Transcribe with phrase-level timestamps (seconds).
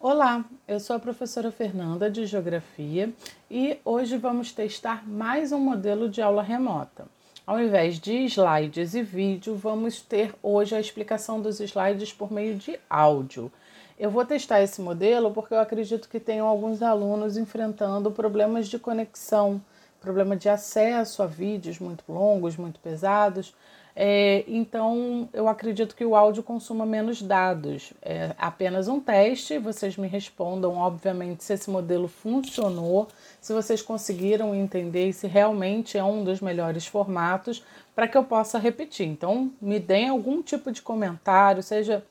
[0.00, 3.12] Olá, eu sou a professora Fernanda de Geografia
[3.50, 7.06] e hoje vamos testar mais um modelo de aula remota.
[7.44, 12.54] Ao invés de slides e vídeo, vamos ter hoje a explicação dos slides por meio
[12.54, 13.50] de áudio.
[13.98, 18.78] Eu vou testar esse modelo porque eu acredito que tenham alguns alunos enfrentando problemas de
[18.78, 19.60] conexão,
[20.00, 23.52] problema de acesso a vídeos muito longos, muito pesados.
[24.00, 27.92] É, então, eu acredito que o áudio consuma menos dados.
[28.00, 29.58] É apenas um teste.
[29.58, 33.08] Vocês me respondam, obviamente, se esse modelo funcionou,
[33.40, 38.22] se vocês conseguiram entender e se realmente é um dos melhores formatos para que eu
[38.22, 39.08] possa repetir.
[39.08, 42.04] Então, me deem algum tipo de comentário, seja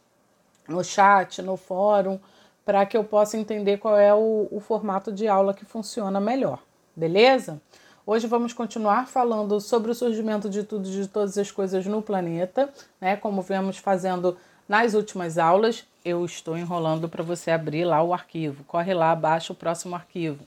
[0.67, 2.19] no chat, no fórum,
[2.65, 6.59] para que eu possa entender qual é o, o formato de aula que funciona melhor.
[6.93, 7.61] Beleza?
[8.09, 12.69] Hoje vamos continuar falando sobre o surgimento de tudo, de todas as coisas no planeta,
[13.01, 13.17] né?
[13.17, 15.83] Como vemos fazendo nas últimas aulas.
[16.05, 18.63] Eu estou enrolando para você abrir lá o arquivo.
[18.63, 20.39] Corre lá, baixa o próximo arquivo.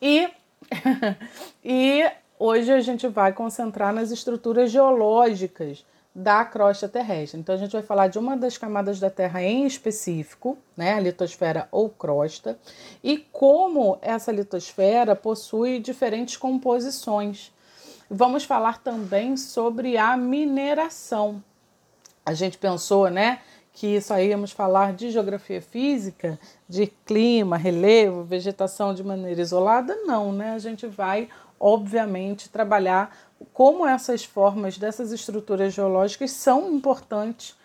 [0.00, 0.30] E,
[1.62, 5.84] e hoje a gente vai concentrar nas estruturas geológicas
[6.14, 7.40] da crosta terrestre.
[7.40, 11.00] Então a gente vai falar de uma das camadas da Terra em específico, né, a
[11.00, 12.56] litosfera ou crosta,
[13.02, 17.52] e como essa litosfera possui diferentes composições.
[18.08, 21.42] Vamos falar também sobre a mineração.
[22.24, 23.40] A gente pensou, né,
[23.72, 30.32] que só íamos falar de geografia física, de clima, relevo, vegetação de maneira isolada, não,
[30.32, 30.52] né?
[30.52, 33.16] A gente vai, obviamente, trabalhar
[33.52, 37.56] como essas formas dessas estruturas geológicas são importantes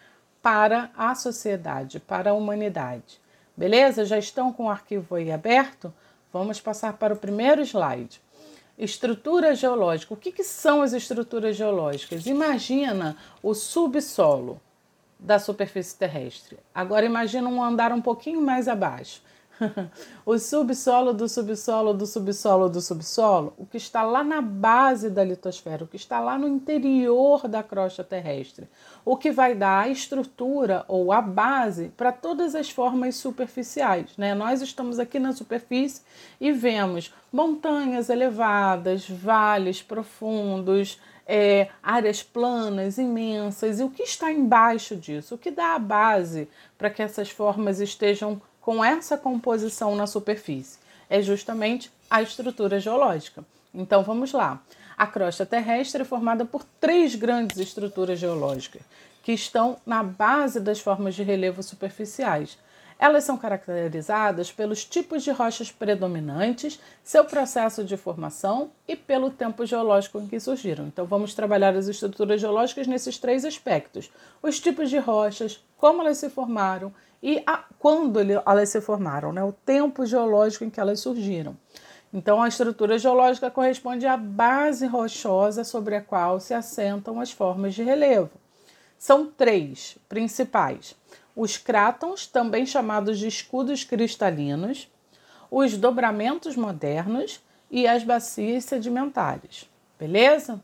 [0.41, 3.19] para a sociedade, para a humanidade.
[3.55, 4.05] Beleza?
[4.05, 5.93] Já estão com o arquivo aí aberto?
[6.31, 8.21] Vamos passar para o primeiro slide.
[8.77, 10.13] Estrutura geológica.
[10.13, 12.25] O que, que são as estruturas geológicas?
[12.25, 14.61] Imagina o subsolo
[15.19, 16.57] da superfície terrestre.
[16.73, 19.21] Agora imagina um andar um pouquinho mais abaixo.
[20.25, 25.23] o subsolo do subsolo do subsolo do subsolo, o que está lá na base da
[25.23, 28.67] litosfera, o que está lá no interior da crosta terrestre,
[29.03, 34.15] o que vai dar a estrutura ou a base para todas as formas superficiais.
[34.17, 34.33] Né?
[34.33, 36.01] Nós estamos aqui na superfície
[36.39, 40.99] e vemos montanhas elevadas, vales profundos,
[41.31, 46.49] é, áreas planas, imensas, e o que está embaixo disso, o que dá a base
[46.75, 50.77] para que essas formas estejam com essa composição na superfície?
[51.09, 53.43] É justamente a estrutura geológica.
[53.73, 54.61] Então vamos lá.
[54.95, 58.83] A crosta terrestre é formada por três grandes estruturas geológicas
[59.23, 62.59] que estão na base das formas de relevo superficiais.
[62.99, 69.65] Elas são caracterizadas pelos tipos de rochas predominantes, seu processo de formação e pelo tempo
[69.65, 70.85] geológico em que surgiram.
[70.85, 74.11] Então, vamos trabalhar as estruturas geológicas nesses três aspectos:
[74.43, 76.93] os tipos de rochas, como elas se formaram
[77.23, 79.41] e a, quando elas se formaram, né?
[79.43, 81.55] o tempo geológico em que elas surgiram.
[82.13, 87.75] Então, a estrutura geológica corresponde à base rochosa sobre a qual se assentam as formas
[87.75, 88.31] de relevo.
[88.97, 90.95] São três principais:
[91.35, 94.89] os crátons, também chamados de escudos cristalinos,
[95.49, 97.39] os dobramentos modernos
[97.71, 99.69] e as bacias sedimentares.
[99.99, 100.61] Beleza?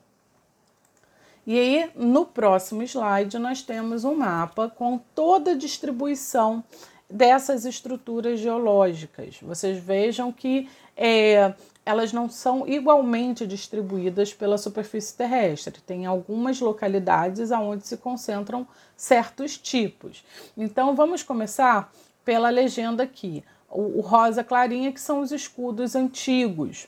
[1.46, 6.64] E aí, no próximo slide, nós temos um mapa com toda a distribuição
[7.10, 9.38] dessas estruturas geológicas.
[9.42, 11.54] Vocês vejam que é,
[11.86, 15.82] elas não são igualmente distribuídas pela superfície terrestre.
[15.86, 20.26] Tem algumas localidades onde se concentram certos tipos.
[20.58, 21.92] Então, vamos começar
[22.24, 23.44] pela legenda aqui.
[23.70, 26.88] O, o rosa clarinha, que são os escudos antigos.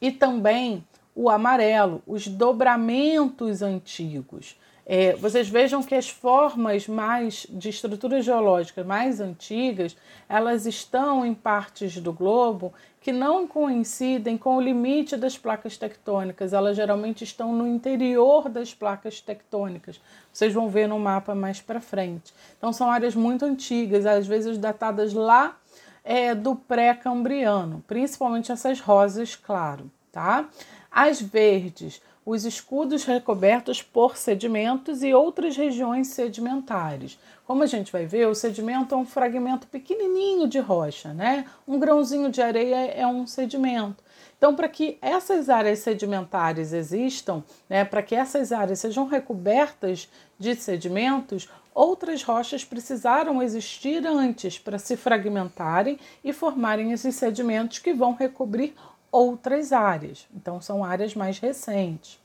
[0.00, 0.84] E também
[1.14, 4.56] o amarelo, os dobramentos antigos.
[4.88, 9.96] É, vocês vejam que as formas mais de estruturas geológicas mais antigas,
[10.28, 12.72] elas estão em partes do globo
[13.06, 16.52] que não coincidem com o limite das placas tectônicas.
[16.52, 20.00] Elas geralmente estão no interior das placas tectônicas.
[20.32, 22.34] Vocês vão ver no mapa mais para frente.
[22.58, 25.56] Então são áreas muito antigas, às vezes datadas lá
[26.02, 30.48] é, do pré-cambriano, principalmente essas rosas, claro, tá?
[30.90, 37.16] As verdes, os escudos recobertos por sedimentos e outras regiões sedimentares.
[37.46, 41.46] Como a gente vai ver, o sedimento é um fragmento pequenininho de rocha, né?
[41.68, 44.02] Um grãozinho de areia é um sedimento.
[44.36, 50.56] Então, para que essas áreas sedimentares existam, né, para que essas áreas sejam recobertas de
[50.56, 58.14] sedimentos, outras rochas precisaram existir antes para se fragmentarem e formarem esses sedimentos que vão
[58.14, 58.74] recobrir
[59.16, 60.26] outras áreas.
[60.34, 62.18] Então, são áreas mais recentes.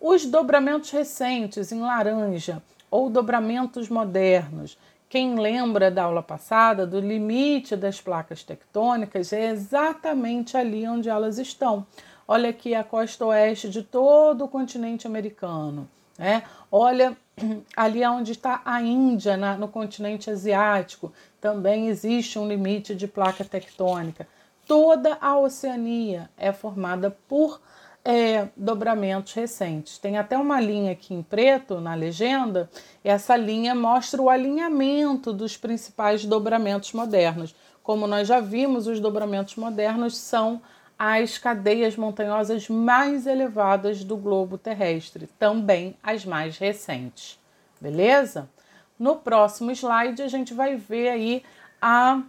[0.00, 4.78] Os dobramentos recentes em laranja ou dobramentos modernos,
[5.08, 11.38] quem lembra da aula passada do limite das placas tectônicas, é exatamente ali onde elas
[11.38, 11.86] estão.
[12.26, 15.88] Olha aqui a costa oeste de todo o continente americano.
[16.16, 16.44] Né?
[16.70, 17.16] Olha
[17.76, 23.44] ali onde está a Índia, na, no continente asiático, também existe um limite de placa
[23.44, 24.28] tectônica.
[24.70, 27.60] Toda a Oceania é formada por
[28.04, 29.98] é, dobramentos recentes.
[29.98, 32.70] Tem até uma linha aqui em preto na legenda,
[33.02, 37.52] essa linha mostra o alinhamento dos principais dobramentos modernos.
[37.82, 40.62] Como nós já vimos, os dobramentos modernos são
[40.96, 47.40] as cadeias montanhosas mais elevadas do globo terrestre, também as mais recentes.
[47.80, 48.48] Beleza?
[48.96, 51.42] No próximo slide a gente vai ver aí
[51.82, 52.22] a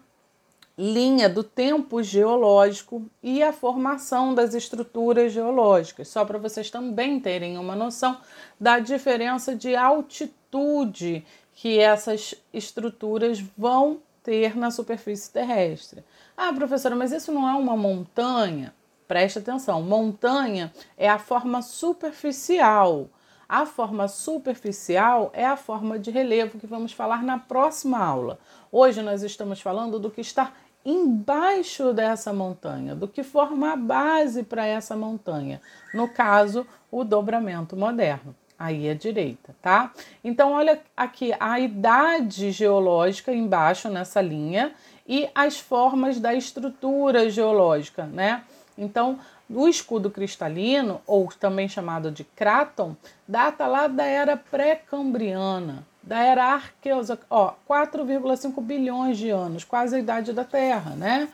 [0.81, 7.55] linha do tempo geológico e a formação das estruturas geológicas, só para vocês também terem
[7.59, 8.17] uma noção
[8.59, 11.23] da diferença de altitude
[11.53, 16.03] que essas estruturas vão ter na superfície terrestre.
[16.35, 18.73] Ah, professora, mas isso não é uma montanha?
[19.07, 23.07] Preste atenção, montanha é a forma superficial.
[23.47, 28.39] A forma superficial é a forma de relevo que vamos falar na próxima aula.
[28.71, 30.53] Hoje nós estamos falando do que está
[30.85, 35.61] embaixo dessa montanha, do que forma a base para essa montanha.
[35.93, 38.35] No caso, o dobramento moderno.
[38.57, 39.91] Aí à direita, tá?
[40.23, 44.71] Então, olha aqui a idade geológica embaixo nessa linha
[45.07, 48.43] e as formas da estrutura geológica, né?
[48.77, 49.19] Então,
[49.49, 52.95] o escudo cristalino, ou também chamado de cráton,
[53.27, 59.99] data lá da era pré-cambriana, da era arqueosa, ó, 4,5 bilhões de anos, quase a
[59.99, 61.29] idade da Terra, né?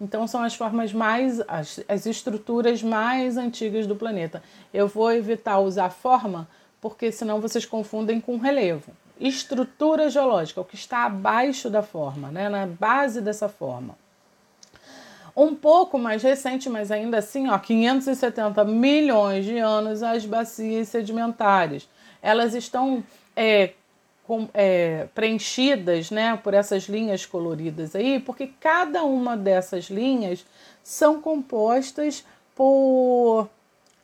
[0.00, 4.42] Então são as formas mais, as, as estruturas mais antigas do planeta.
[4.72, 6.48] Eu vou evitar usar forma,
[6.80, 8.92] porque senão vocês confundem com relevo.
[9.18, 12.48] Estrutura geológica, o que está abaixo da forma, né?
[12.48, 13.96] Na base dessa forma.
[15.34, 21.88] Um pouco mais recente, mas ainda assim, ó, 570 milhões de anos, as bacias sedimentares.
[22.20, 23.02] Elas estão
[23.34, 23.72] é,
[24.26, 30.44] com, é, preenchidas né, por essas linhas coloridas aí, porque cada uma dessas linhas
[30.82, 32.24] são compostas
[32.54, 33.48] por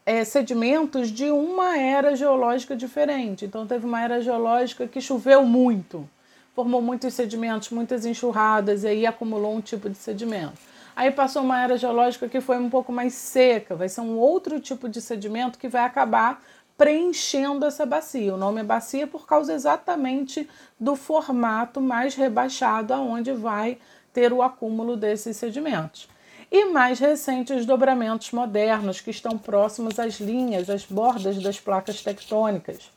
[0.05, 3.44] é, sedimentos de uma era geológica diferente.
[3.44, 6.09] Então, teve uma era geológica que choveu muito,
[6.55, 10.59] formou muitos sedimentos, muitas enxurradas, e aí acumulou um tipo de sedimento.
[10.97, 14.59] Aí passou uma era geológica que foi um pouco mais seca, vai ser um outro
[14.59, 16.43] tipo de sedimento que vai acabar
[16.79, 18.33] preenchendo essa bacia.
[18.33, 20.49] O nome é bacia por causa exatamente
[20.79, 23.79] do formato mais rebaixado aonde vai
[24.13, 26.09] ter o acúmulo desses sedimentos.
[26.51, 32.91] E mais recentes dobramentos modernos que estão próximos às linhas, às bordas das placas tectônicas.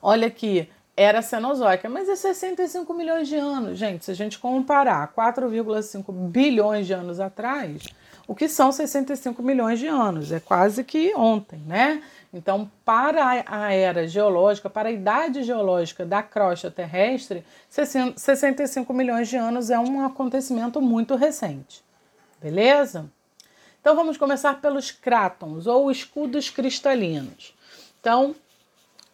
[0.00, 3.78] Olha aqui, era cenozoica, mas é 65 milhões de anos.
[3.78, 7.82] Gente, se a gente comparar 4,5 bilhões de anos atrás,
[8.26, 10.32] o que são 65 milhões de anos?
[10.32, 12.02] É quase que ontem, né?
[12.32, 19.36] Então, para a era geológica, para a idade geológica da crosta terrestre, 65 milhões de
[19.36, 21.84] anos é um acontecimento muito recente.
[22.40, 23.10] Beleza?
[23.80, 27.54] Então, vamos começar pelos crátons ou escudos cristalinos.
[28.00, 28.34] Então,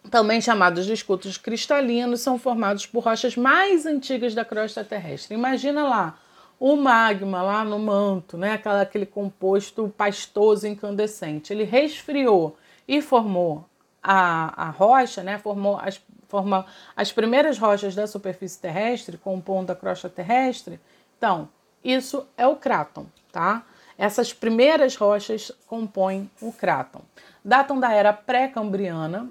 [0.09, 5.35] também chamados de escudos cristalinos, são formados por rochas mais antigas da crosta terrestre.
[5.35, 6.17] Imagina lá
[6.57, 8.53] o magma lá no manto, né?
[8.53, 11.51] Aquela, aquele composto pastoso incandescente.
[11.51, 12.57] Ele resfriou
[12.89, 13.65] e formou
[14.01, 15.37] a, a rocha, né?
[15.37, 16.65] Formou as, forma
[16.95, 20.79] as primeiras rochas da superfície terrestre, compondo a crosta terrestre.
[21.15, 21.47] Então,
[21.83, 23.63] isso é o cráton, tá?
[23.95, 27.01] Essas primeiras rochas compõem o cráton.
[27.45, 29.29] Datam da era pré-cambriana,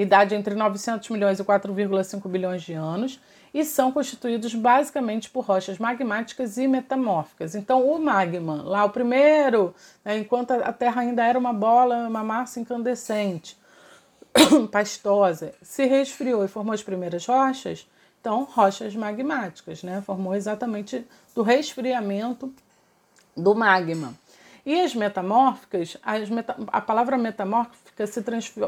[0.00, 3.20] idade entre 900 milhões e 4,5 bilhões de anos,
[3.52, 7.54] e são constituídos basicamente por rochas magmáticas e metamórficas.
[7.54, 9.74] Então, o magma, lá o primeiro,
[10.04, 13.56] né, enquanto a Terra ainda era uma bola, uma massa incandescente,
[14.70, 17.86] pastosa, se resfriou e formou as primeiras rochas,
[18.20, 20.02] então rochas magmáticas, né?
[20.04, 22.52] Formou exatamente do resfriamento
[23.36, 24.14] do magma.
[24.68, 28.22] E as metamórficas, as meta, a palavra metamórfica se,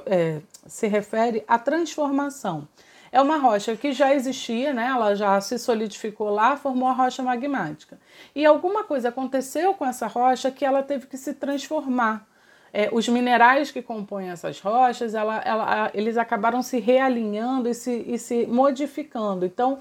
[0.07, 2.67] é, se refere à transformação.
[3.13, 4.87] É uma rocha que já existia, né?
[4.87, 8.01] ela já se solidificou lá, formou a rocha magmática.
[8.35, 12.27] E alguma coisa aconteceu com essa rocha que ela teve que se transformar.
[12.73, 18.05] É, os minerais que compõem essas rochas, ela, ela, eles acabaram se realinhando e se,
[18.07, 19.45] e se modificando.
[19.45, 19.81] Então,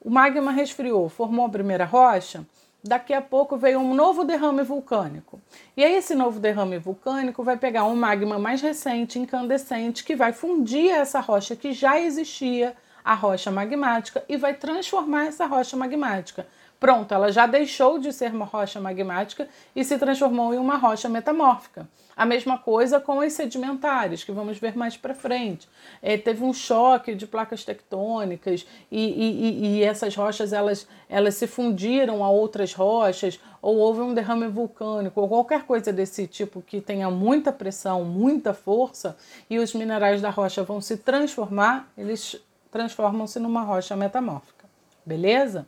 [0.00, 2.46] o magma resfriou, formou a primeira rocha,
[2.88, 5.40] daqui a pouco veio um novo derrame vulcânico.
[5.76, 10.32] E aí esse novo derrame vulcânico vai pegar um magma mais recente, incandescente, que vai
[10.32, 12.74] fundir essa rocha que já existia
[13.04, 16.46] a rocha magmática e vai transformar essa rocha magmática.
[16.78, 21.08] Pronto, ela já deixou de ser uma rocha magmática e se transformou em uma rocha
[21.08, 21.88] metamórfica.
[22.14, 25.68] A mesma coisa com as sedimentares, que vamos ver mais para frente.
[26.02, 31.46] É, teve um choque de placas tectônicas e, e, e, essas rochas elas, elas se
[31.46, 36.80] fundiram a outras rochas, ou houve um derrame vulcânico, ou qualquer coisa desse tipo que
[36.80, 39.16] tenha muita pressão, muita força,
[39.48, 42.40] e os minerais da rocha vão se transformar, eles
[42.70, 44.66] transformam-se numa rocha metamórfica.
[45.04, 45.66] Beleza?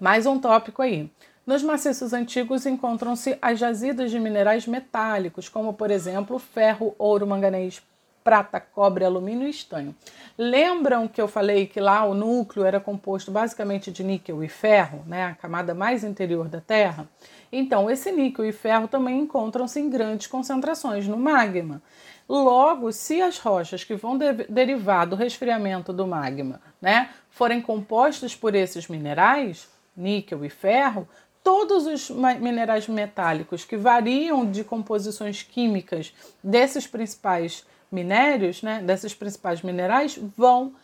[0.00, 1.10] Mais um tópico aí.
[1.44, 7.82] Nos maciços antigos encontram-se as jazidas de minerais metálicos, como por exemplo ferro, ouro, manganês,
[8.22, 9.92] prata, cobre, alumínio e estanho.
[10.36, 15.02] Lembram que eu falei que lá o núcleo era composto basicamente de níquel e ferro,
[15.04, 17.08] né, a camada mais interior da Terra?
[17.50, 21.82] Então, esse níquel e ferro também encontram-se em grandes concentrações no magma.
[22.28, 28.36] Logo, se as rochas que vão de derivar do resfriamento do magma né, forem compostas
[28.36, 29.66] por esses minerais,
[29.98, 31.08] níquel e ferro,
[31.42, 39.62] todos os minerais metálicos que variam de composições químicas desses principais minérios, né, desses principais
[39.62, 40.74] minerais, vão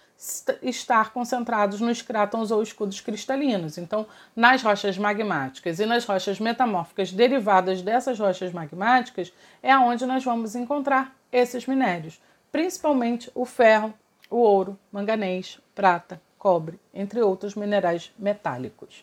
[0.62, 3.76] estar concentrados nos crátons ou escudos cristalinos.
[3.76, 10.24] Então, nas rochas magmáticas e nas rochas metamórficas derivadas dessas rochas magmáticas, é onde nós
[10.24, 13.92] vamos encontrar esses minérios, principalmente o ferro,
[14.30, 19.02] o ouro, manganês, prata, cobre, entre outros minerais metálicos.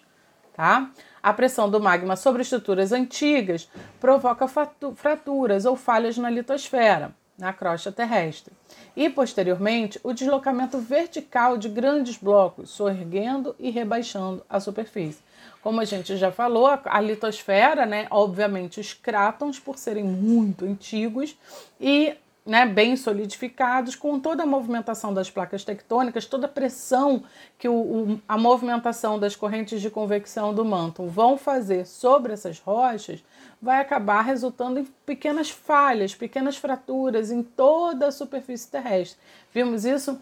[0.54, 0.92] Tá?
[1.24, 3.68] A pressão do magma sobre estruturas antigas
[4.00, 4.48] provoca
[4.96, 8.54] fraturas ou falhas na litosfera, na crosta terrestre,
[8.96, 15.24] e posteriormente o deslocamento vertical de grandes blocos, soerguendo e rebaixando a superfície.
[15.64, 21.36] Como a gente já falou, a litosfera, né, obviamente os crátons, por serem muito antigos,
[21.80, 27.24] e né, bem solidificados, com toda a movimentação das placas tectônicas, toda a pressão
[27.58, 32.60] que o, o, a movimentação das correntes de convecção do manto vão fazer sobre essas
[32.60, 33.24] rochas,
[33.62, 39.20] vai acabar resultando em pequenas falhas, pequenas fraturas em toda a superfície terrestre.
[39.54, 40.20] Vimos isso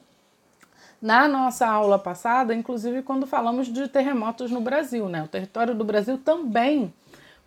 [1.02, 5.08] na nossa aula passada, inclusive quando falamos de terremotos no Brasil.
[5.08, 5.24] Né?
[5.24, 6.94] O território do Brasil também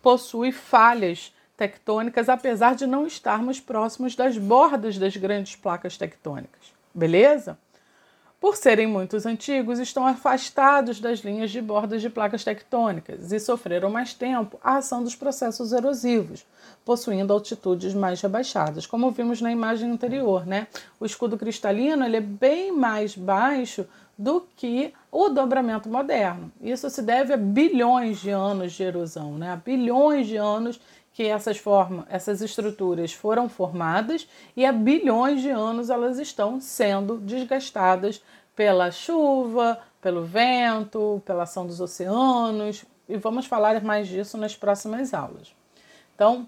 [0.01, 1.31] possui falhas
[1.63, 6.73] tectônicas, apesar de não estarmos próximos das bordas das grandes placas tectônicas.
[6.93, 7.57] Beleza?
[8.37, 13.89] Por serem muitos antigos, estão afastados das linhas de bordas de placas tectônicas e sofreram
[13.89, 16.45] mais tempo a ação dos processos erosivos,
[16.83, 20.67] possuindo altitudes mais rebaixadas, como vimos na imagem anterior, né?
[20.99, 26.51] O escudo cristalino ele é bem mais baixo do que o dobramento moderno.
[26.61, 29.51] Isso se deve a bilhões de anos de erosão, né?
[29.51, 30.79] A bilhões de anos
[31.13, 34.27] que essas formas, essas estruturas foram formadas
[34.57, 38.21] e há bilhões de anos elas estão sendo desgastadas
[38.55, 45.13] pela chuva, pelo vento, pela ação dos oceanos, e vamos falar mais disso nas próximas
[45.13, 45.53] aulas.
[46.15, 46.47] Então,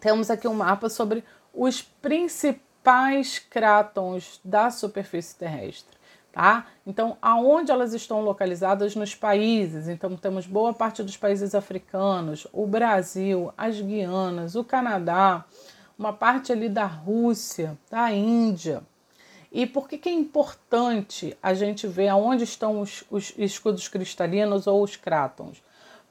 [0.00, 5.97] temos aqui um mapa sobre os principais crátons da superfície terrestre
[6.38, 6.66] tá?
[6.86, 9.88] Então, aonde elas estão localizadas nos países?
[9.88, 15.44] Então, temos boa parte dos países africanos, o Brasil, as Guianas, o Canadá,
[15.98, 18.84] uma parte ali da Rússia, da Índia.
[19.50, 24.68] E por que, que é importante a gente ver aonde estão os, os escudos cristalinos
[24.68, 25.60] ou os crátons?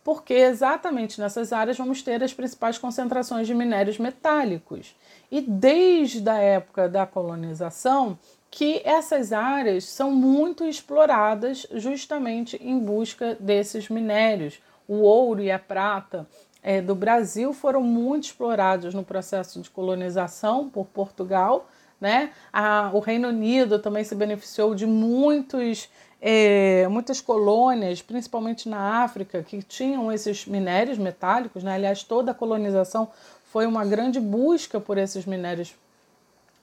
[0.03, 4.93] Porque exatamente nessas áreas vamos ter as principais concentrações de minérios metálicos.
[5.31, 13.35] E desde a época da colonização, que essas áreas são muito exploradas justamente em busca
[13.39, 14.59] desses minérios.
[14.87, 16.27] O ouro e a prata
[16.63, 21.67] é, do Brasil foram muito explorados no processo de colonização por Portugal.
[21.99, 22.31] Né?
[22.53, 25.89] A, o Reino Unido também se beneficiou de muitos,
[26.21, 31.63] é, muitas colônias, principalmente na África, que tinham esses minérios metálicos.
[31.63, 31.73] Né?
[31.73, 33.09] Aliás, toda a colonização
[33.45, 35.75] foi uma grande busca por esses minérios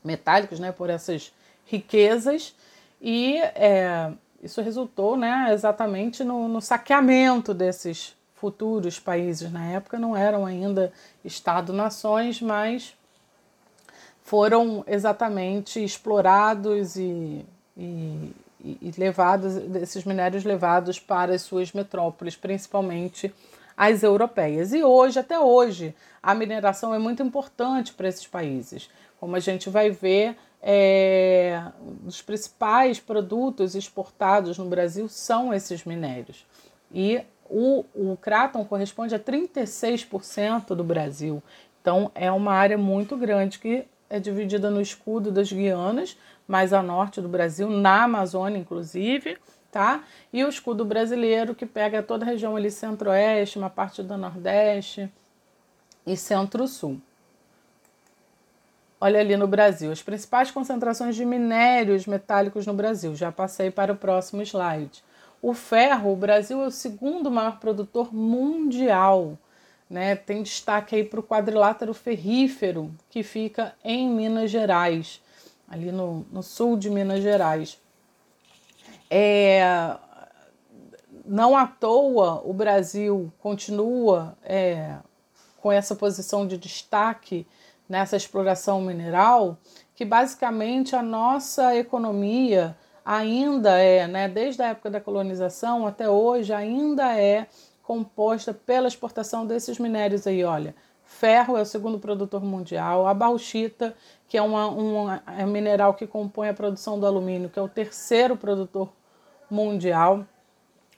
[0.03, 0.73] metálicos, né?
[0.73, 1.33] por essas
[1.67, 2.55] riquezas
[3.01, 4.11] e é,
[4.43, 9.51] isso resultou né, exatamente no, no saqueamento desses futuros países.
[9.51, 10.93] Na época não eram ainda
[11.25, 12.95] Estado-nações, mas
[14.23, 17.45] foram exatamente explorados e,
[17.77, 23.33] e, e, levados, esses minérios levados para as suas metrópoles, principalmente
[23.77, 24.73] as europeias.
[24.73, 28.91] E hoje, até hoje, a mineração é muito importante para esses países.
[29.21, 31.63] Como a gente vai ver, é,
[32.07, 36.47] os principais produtos exportados no Brasil são esses minérios.
[36.91, 41.43] E o, o Craton corresponde a 36% do Brasil.
[41.83, 46.17] Então, é uma área muito grande que é dividida no escudo das Guianas,
[46.49, 49.37] mais a norte do Brasil, na Amazônia, inclusive,
[49.71, 50.03] tá?
[50.33, 55.13] E o escudo brasileiro, que pega toda a região ali centro-oeste, uma parte do nordeste
[56.07, 56.99] e centro-sul.
[59.01, 63.15] Olha ali no Brasil, as principais concentrações de minérios metálicos no Brasil.
[63.15, 65.03] Já passei para o próximo slide.
[65.43, 69.37] O ferro, o Brasil é o segundo maior produtor mundial.
[69.91, 70.17] Né?
[70.17, 75.21] Tem destaque aí para o quadrilátero ferrífero, que fica em Minas Gerais,
[75.69, 77.79] ali no, no sul de Minas Gerais.
[79.11, 79.97] É,
[81.25, 84.97] não à toa o Brasil continua é,
[85.61, 87.47] com essa posição de destaque
[87.89, 89.59] nessa exploração mineral,
[89.95, 96.53] que basicamente a nossa economia ainda é, né, desde a época da colonização até hoje,
[96.53, 97.47] ainda é
[97.83, 100.75] composta pela exportação desses minérios aí, olha.
[101.05, 103.95] Ferro é o segundo produtor mundial, a bauxita,
[104.27, 107.69] que é uma, um é mineral que compõe a produção do alumínio, que é o
[107.69, 108.91] terceiro produtor
[109.51, 110.27] mundial,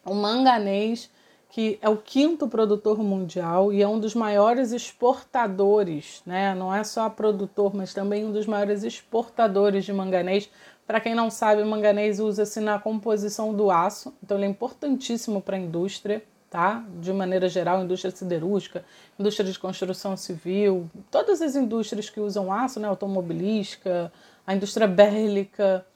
[0.04, 1.10] o manganês,
[1.56, 6.54] que é o quinto produtor mundial e é um dos maiores exportadores, né?
[6.54, 10.50] Não é só produtor, mas também um dos maiores exportadores de manganês.
[10.86, 15.40] Para quem não sabe, o manganês usa-se na composição do aço, então ele é importantíssimo
[15.40, 16.84] para a indústria, tá?
[17.00, 18.84] De maneira geral, indústria siderúrgica,
[19.18, 22.86] indústria de construção civil, todas as indústrias que usam aço, né?
[22.86, 24.12] Automobilística,
[24.46, 25.86] a indústria bélica,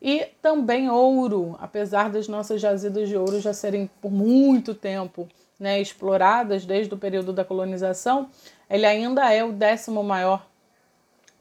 [0.00, 5.28] e também ouro, apesar das nossas jazidas de ouro já serem por muito tempo
[5.58, 8.30] né, exploradas desde o período da colonização,
[8.68, 10.46] ele ainda é o décimo maior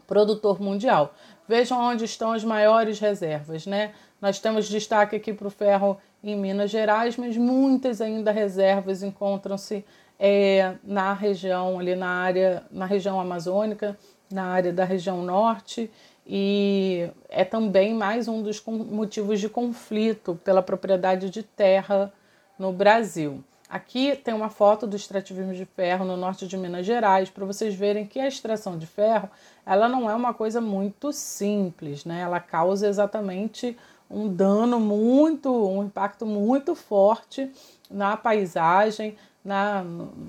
[0.05, 1.13] produtor mundial.
[1.47, 3.93] Vejam onde estão as maiores reservas, né?
[4.21, 9.85] Nós temos destaque aqui para o ferro em Minas Gerais, mas muitas ainda reservas encontram-se
[10.19, 13.97] é, na região ali na área, na região amazônica,
[14.31, 15.89] na área da região norte
[16.31, 22.13] e é também mais um dos motivos de conflito pela propriedade de terra
[22.57, 23.43] no Brasil.
[23.67, 27.73] Aqui tem uma foto do extrativismo de ferro no norte de Minas Gerais, para vocês
[27.73, 29.27] verem que a extração de ferro
[29.65, 32.21] ela não é uma coisa muito simples, né?
[32.21, 33.75] Ela causa exatamente
[34.07, 37.51] um dano muito, um impacto muito forte
[37.89, 39.17] na paisagem,
[39.49, 39.83] na,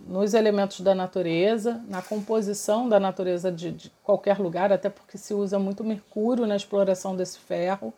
[0.09, 5.35] nos elementos da natureza, na composição da natureza de, de, qualquer lugar, até porque se
[5.35, 7.93] usa muito mercúrio na exploração desse ferro,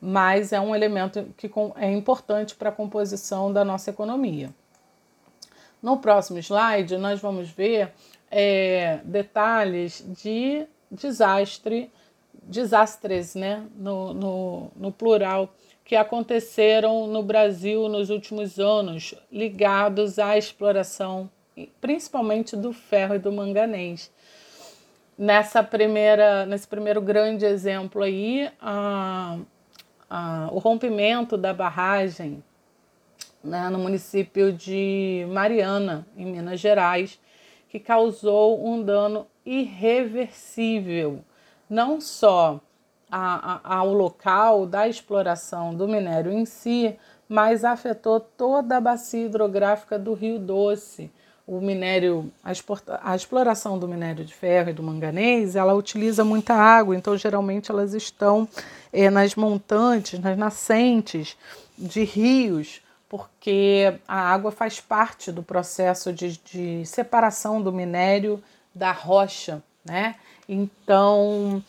[0.00, 4.50] mas é um elemento que é importante para a composição da nossa economia.
[5.80, 7.92] No próximo slide, nós vamos ver
[8.28, 11.88] é, detalhes de desastre,
[12.42, 15.54] desastres, né, no, no, no plural
[15.88, 21.30] que aconteceram no Brasil nos últimos anos, ligados à exploração,
[21.80, 24.12] principalmente do ferro e do manganês.
[25.16, 29.38] Nessa primeira, nesse primeiro grande exemplo aí, a,
[30.10, 32.44] a, o rompimento da barragem
[33.42, 37.18] né, no município de Mariana, em Minas Gerais,
[37.70, 41.24] que causou um dano irreversível,
[41.66, 42.60] não só
[43.10, 46.96] a, a, ao local da exploração do minério em si,
[47.28, 51.10] mas afetou toda a bacia hidrográfica do Rio Doce.
[51.46, 56.22] O minério, a, exporta, a exploração do minério de ferro e do manganês, ela utiliza
[56.22, 58.46] muita água, então geralmente elas estão
[58.92, 61.36] é, nas montantes, nas nascentes
[61.76, 68.42] de rios, porque a água faz parte do processo de, de separação do minério
[68.74, 70.16] da rocha, né?
[70.46, 71.62] Então,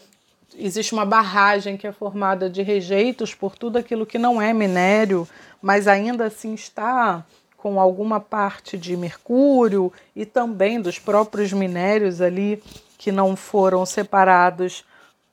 [0.58, 5.28] existe uma barragem que é formada de rejeitos por tudo aquilo que não é minério,
[5.62, 7.26] mas ainda assim está
[7.58, 12.64] com alguma parte de mercúrio e também dos próprios minérios ali
[12.98, 14.86] que não foram separados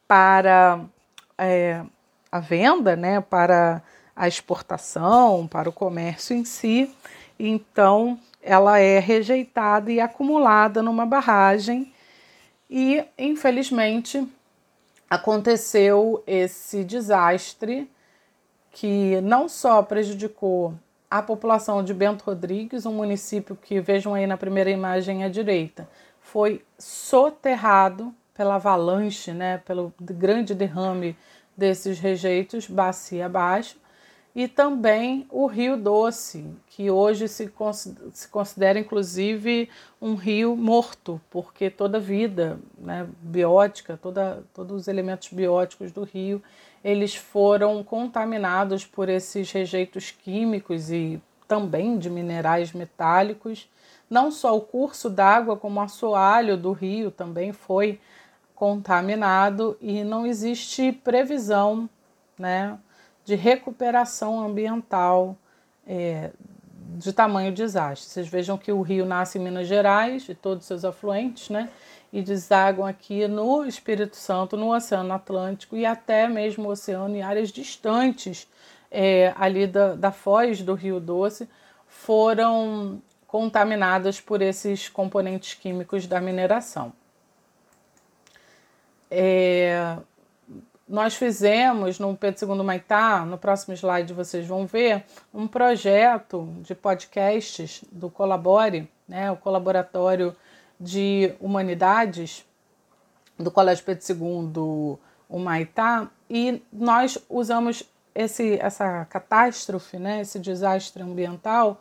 [0.09, 0.81] para
[1.39, 1.83] é,
[2.31, 3.83] a venda, né, para
[4.15, 6.91] a exportação, para o comércio em si.
[7.39, 11.93] Então, ela é rejeitada e acumulada numa barragem
[12.71, 14.27] e, infelizmente,
[15.09, 17.91] aconteceu esse desastre
[18.71, 20.75] que não só prejudicou
[21.11, 25.89] a população de Bento Rodrigues, um município que vejam aí na primeira imagem à direita,
[26.21, 31.17] foi soterrado pela avalanche, né, pelo grande derrame
[31.57, 33.79] desses rejeitos bacia abaixo,
[34.37, 37.51] e também o Rio Doce, que hoje se,
[38.31, 45.31] considera inclusive um rio morto, porque toda a vida né, biótica, toda, todos os elementos
[45.33, 46.43] bióticos do rio,
[46.85, 51.19] eles foram contaminados por esses rejeitos químicos e
[51.49, 53.67] também de minerais metálicos.
[54.11, 57.99] Não só o curso d'água, como o assoalho do rio também foi
[58.55, 61.89] contaminado e não existe previsão
[62.39, 62.79] né,
[63.27, 65.37] de recuperação ambiental
[65.85, 66.31] é,
[66.97, 68.09] de tamanho desastre.
[68.09, 71.69] Vocês vejam que o rio nasce em Minas Gerais e todos seus afluentes, né?
[72.13, 77.23] E desaguam aqui no Espírito Santo, no Oceano Atlântico e até mesmo o oceano em
[77.23, 78.49] áreas distantes
[78.93, 81.49] é, ali da, da foz do Rio Doce
[81.89, 86.93] foram contaminadas por esses componentes químicos da mineração.
[89.11, 89.97] É,
[90.89, 96.75] nós fizemos no Pedro II Maitá, no próximo slide vocês vão ver, um projeto de
[96.75, 100.35] podcasts do Colabore, né, o Colaboratório
[100.79, 102.45] de Humanidades
[103.39, 107.83] do Colégio Pedro II, o Maitá, e nós usamos
[108.15, 111.81] esse, essa catástrofe, né, esse desastre ambiental,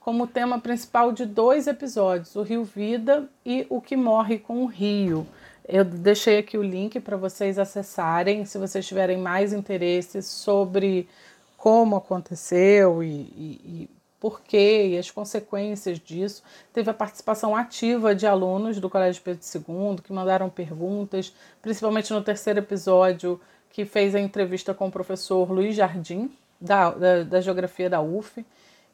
[0.00, 4.66] como tema principal de dois episódios, o Rio Vida e o que morre com o
[4.66, 5.26] Rio.
[5.68, 11.08] Eu deixei aqui o link para vocês acessarem, se vocês tiverem mais interesse sobre
[11.56, 16.42] como aconteceu e, e, e por quê e as consequências disso.
[16.72, 22.22] Teve a participação ativa de alunos do Colégio Pedro II que mandaram perguntas, principalmente no
[22.22, 27.90] terceiro episódio, que fez a entrevista com o professor Luiz Jardim, da, da, da Geografia
[27.90, 28.44] da UF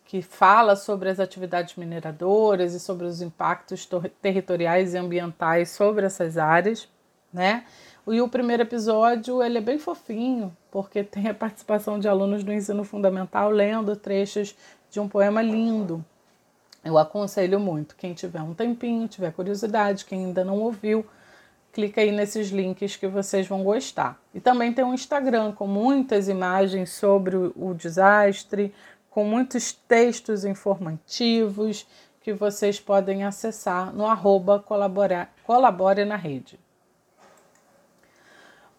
[0.05, 3.88] que fala sobre as atividades mineradoras e sobre os impactos
[4.21, 6.88] territoriais e ambientais sobre essas áreas,
[7.33, 7.65] né?
[8.07, 12.53] E o primeiro episódio ele é bem fofinho, porque tem a participação de alunos do
[12.53, 14.55] ensino fundamental lendo trechos
[14.91, 16.05] de um poema lindo.
[16.85, 21.07] Eu aconselho muito, quem tiver um tempinho, tiver curiosidade, quem ainda não ouviu,
[21.73, 24.21] clica aí nesses links que vocês vão gostar.
[24.35, 28.75] E também tem um Instagram com muitas imagens sobre o desastre,
[29.12, 31.87] com muitos textos informativos
[32.22, 36.59] que vocês podem acessar no arroba colabore na rede.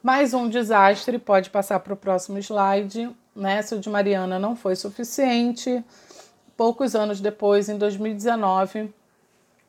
[0.01, 3.15] Mais um desastre, pode passar para o próximo slide.
[3.35, 3.61] Né?
[3.61, 5.83] Se o de Mariana não foi suficiente,
[6.57, 8.91] poucos anos depois, em 2019,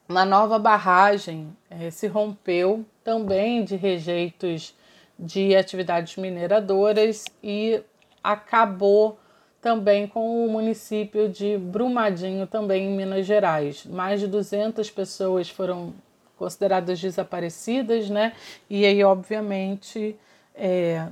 [0.09, 4.75] uma nova barragem eh, se rompeu também de rejeitos
[5.19, 7.83] de atividades mineradoras e
[8.23, 9.19] acabou
[9.65, 13.87] também com o município de Brumadinho, também em Minas Gerais.
[13.87, 15.95] Mais de 200 pessoas foram
[16.37, 18.35] consideradas desaparecidas, né?
[18.69, 20.19] E aí, obviamente,
[20.55, 21.09] é,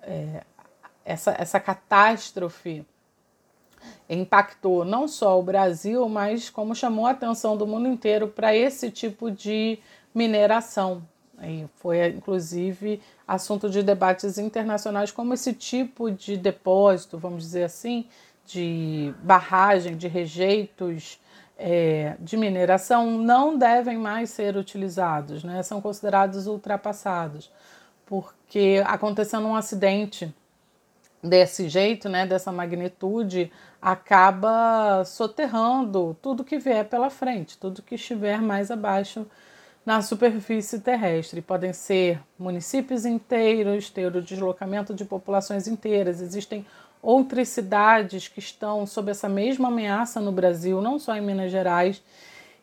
[0.00, 0.42] é,
[1.04, 2.82] essa, essa catástrofe
[4.08, 8.90] impactou não só o Brasil, mas como chamou a atenção do mundo inteiro para esse
[8.90, 9.78] tipo de
[10.14, 11.06] mineração,
[11.42, 18.06] e foi, inclusive, assunto de debates internacionais como esse tipo de depósito, vamos dizer assim,
[18.46, 21.20] de barragem, de rejeitos
[21.58, 25.62] é, de mineração não devem mais ser utilizados, né?
[25.62, 27.50] são considerados ultrapassados,
[28.04, 30.32] porque acontecendo um acidente
[31.22, 38.40] desse jeito, né, dessa magnitude, acaba soterrando tudo que vier pela frente, tudo que estiver
[38.40, 39.26] mais abaixo
[39.86, 41.40] na superfície terrestre.
[41.40, 46.20] Podem ser municípios inteiros, ter o deslocamento de populações inteiras.
[46.20, 46.66] Existem
[47.00, 52.02] outras cidades que estão sob essa mesma ameaça no Brasil, não só em Minas Gerais,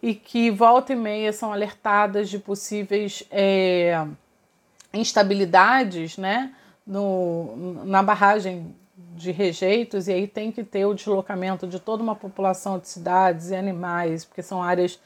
[0.01, 4.05] e que volta e meia são alertadas de possíveis é,
[4.93, 6.53] instabilidades né,
[6.85, 8.75] no, na barragem
[9.15, 13.51] de rejeitos, e aí tem que ter o deslocamento de toda uma população de cidades
[13.51, 14.99] e animais, porque são áreas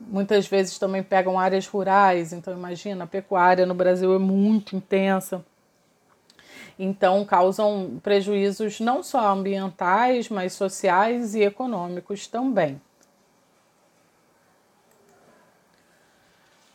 [0.00, 5.44] muitas vezes também pegam áreas rurais, então imagina, a pecuária no Brasil é muito intensa.
[6.78, 12.80] Então causam prejuízos não só ambientais, mas sociais e econômicos também.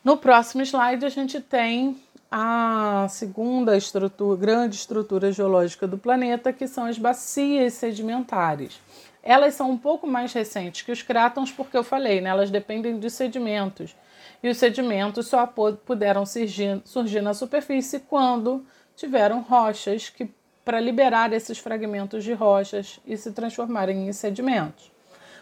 [0.04, 1.98] No próximo slide a gente tem
[2.30, 8.82] a segunda estrutura, grande estrutura geológica do planeta, que são as bacias sedimentares.
[9.24, 13.00] Elas são um pouco mais recentes que os crátons, porque eu falei, né, elas dependem
[13.00, 13.96] de sedimentos.
[14.44, 18.66] E os sedimentos só puderam surgir, surgir na superfície quando
[18.98, 20.30] tiveram rochas que
[20.66, 24.92] para liberar esses fragmentos de rochas e se transformarem em sedimentos.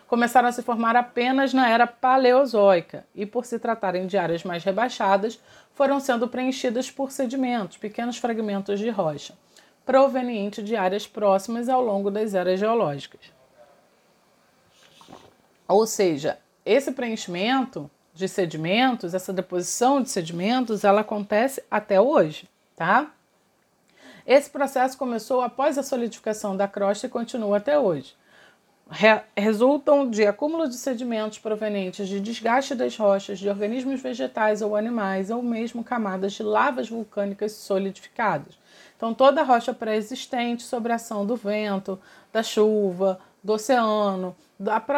[0.07, 4.63] Começaram a se formar apenas na era paleozoica e, por se tratarem de áreas mais
[4.63, 5.39] rebaixadas,
[5.73, 9.33] foram sendo preenchidas por sedimentos, pequenos fragmentos de rocha,
[9.85, 13.40] provenientes de áreas próximas ao longo das eras geológicas.
[15.71, 23.09] Ou seja, esse preenchimento de sedimentos, essa deposição de sedimentos, ela acontece até hoje, tá?
[24.27, 28.13] Esse processo começou após a solidificação da crosta e continua até hoje.
[28.89, 34.75] re resultam de acúmulo de sedimentos provenientes de desgaste das rochas, de organismos vegetais ou
[34.75, 38.59] animais, ou mesmo camadas de lavas vulcânicas solidificadas.
[38.97, 41.97] Então, toda rocha pré-existente sob a ação do vento,
[42.31, 44.35] da chuva, do oceano,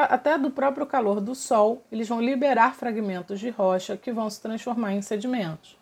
[0.10, 4.42] até do próprio calor do Sol, eles vão liberar fragmentos de rocha que vão se
[4.42, 5.78] transformar em sedimentos.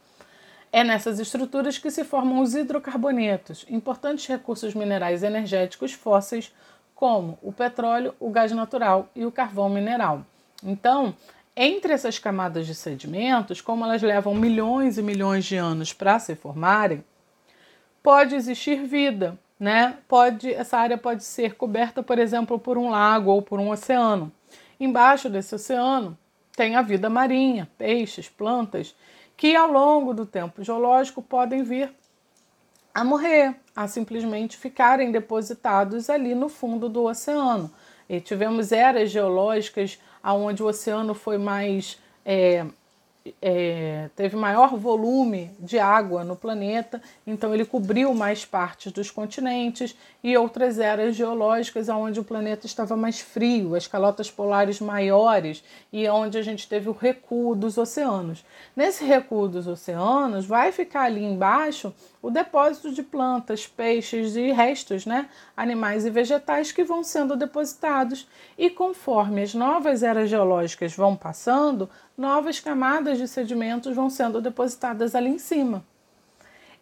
[0.72, 6.54] É nessas estruturas que se formam os hidrocarbonetos, importantes recursos minerais energéticos fósseis,
[6.96, 10.24] como o petróleo, o gás natural e o carvão mineral.
[10.64, 11.16] Então,
[11.56, 16.36] entre essas camadas de sedimentos, como elas levam milhões e milhões de anos para se
[16.36, 17.04] formarem,
[18.02, 20.00] pode existir vida, né?
[20.08, 24.32] Pode, essa área pode ser coberta, por exemplo, por um lago ou por um oceano.
[24.80, 26.18] Embaixo desse oceano
[26.58, 28.96] tem a vida marinha, peixes, plantas,
[29.38, 31.94] que ao longo do tempo geológico podem vir
[32.92, 37.72] a morrer, a simplesmente ficarem depositados ali no fundo do oceano.
[38.10, 42.66] E tivemos eras geológicas onde o oceano foi mais é,
[43.42, 49.96] é, teve maior volume de água no planeta, então ele cobriu mais partes dos continentes
[50.24, 56.08] e outras eras geológicas onde o planeta estava mais frio, as calotas polares maiores e
[56.10, 58.44] onde a gente teve o recuo dos oceanos.
[58.76, 65.06] Nesse recuo dos oceanos, vai ficar ali embaixo o depósito de plantas, peixes e restos,
[65.06, 68.28] né, animais e vegetais que vão sendo depositados.
[68.58, 71.90] E conforme as novas eras geológicas vão passando,
[72.22, 75.84] novas camadas de sedimentos vão sendo depositadas ali em cima.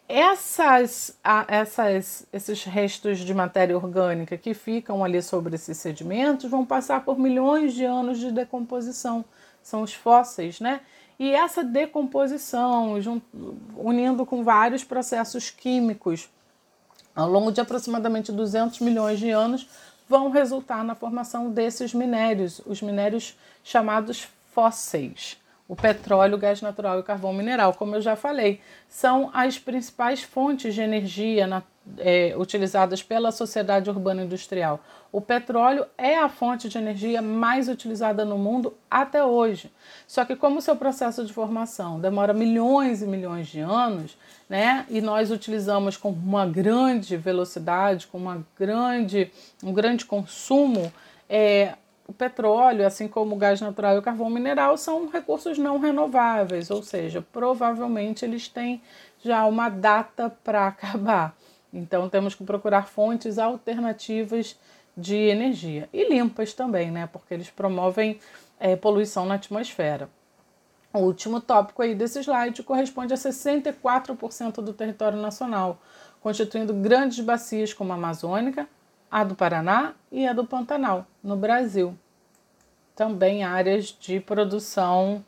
[0.06, 1.16] Essas,
[1.48, 7.18] essas, esses restos de matéria orgânica que ficam ali sobre esses sedimentos vão passar por
[7.18, 9.24] milhões de anos de decomposição.
[9.62, 10.80] São os fósseis, né?
[11.18, 12.94] E essa decomposição,
[13.76, 16.28] unindo com vários processos químicos,
[17.14, 19.68] ao longo de aproximadamente 200 milhões de anos,
[20.08, 25.40] vão resultar na formação desses minérios, os minérios chamados fósseis.
[25.70, 29.56] O petróleo, o gás natural e o carvão mineral, como eu já falei, são as
[29.56, 31.62] principais fontes de energia na,
[31.98, 34.80] é, utilizadas pela sociedade urbana industrial.
[35.12, 39.72] O petróleo é a fonte de energia mais utilizada no mundo até hoje.
[40.08, 44.84] Só que como o seu processo de formação demora milhões e milhões de anos, né,
[44.88, 49.30] e nós utilizamos com uma grande velocidade, com uma grande,
[49.62, 50.92] um grande consumo,
[51.28, 51.74] é,
[52.10, 56.68] o petróleo, assim como o gás natural e o carvão mineral, são recursos não renováveis,
[56.68, 58.82] ou seja, provavelmente eles têm
[59.22, 61.36] já uma data para acabar.
[61.72, 64.58] Então temos que procurar fontes alternativas
[64.96, 67.08] de energia e limpas também, né?
[67.12, 68.18] Porque eles promovem
[68.58, 70.10] é, poluição na atmosfera.
[70.92, 75.80] O último tópico aí desse slide corresponde a 64% do território nacional,
[76.20, 78.66] constituindo grandes bacias como a Amazônica,
[79.08, 81.96] a do Paraná e a do Pantanal, no Brasil.
[82.94, 85.24] Também áreas de produção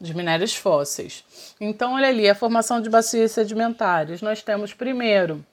[0.00, 1.24] de minérios fósseis.
[1.60, 4.22] Então, olha ali, a formação de bacias sedimentares.
[4.22, 5.44] Nós temos primeiro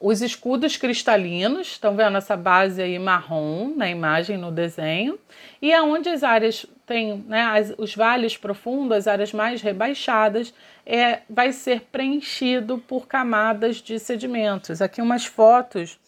[0.00, 5.18] os escudos cristalinos, estão vendo essa base aí marrom na imagem, no desenho,
[5.60, 10.54] e aonde as áreas têm, né, as, os vales profundos, as áreas mais rebaixadas,
[10.86, 14.80] é, vai ser preenchido por camadas de sedimentos.
[14.80, 15.98] Aqui umas fotos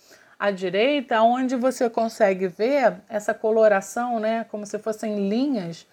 [0.42, 5.86] à direita, onde você consegue ver essa coloração, né, como se fossem linhas.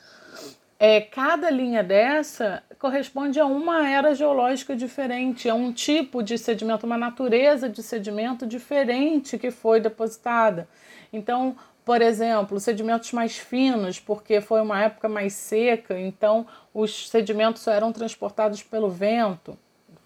[0.79, 6.87] É, cada linha dessa corresponde a uma era geológica diferente, a um tipo de sedimento,
[6.87, 10.67] uma natureza de sedimento diferente que foi depositada.
[11.13, 17.61] Então, por exemplo, sedimentos mais finos, porque foi uma época mais seca, então os sedimentos
[17.61, 19.55] só eram transportados pelo vento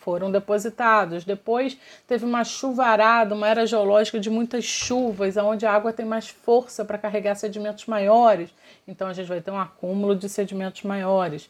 [0.03, 1.23] foram depositados.
[1.23, 6.27] Depois teve uma chuvarada, uma era geológica de muitas chuvas, onde a água tem mais
[6.27, 8.53] força para carregar sedimentos maiores.
[8.87, 11.49] Então a gente vai ter um acúmulo de sedimentos maiores.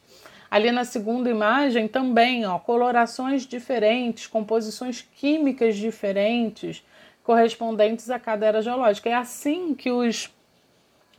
[0.50, 6.84] Ali na segunda imagem também, ó, colorações diferentes, composições químicas diferentes
[7.24, 9.08] correspondentes a cada era geológica.
[9.08, 10.30] É assim que os